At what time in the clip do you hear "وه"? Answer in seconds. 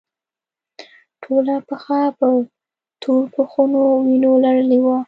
4.85-4.97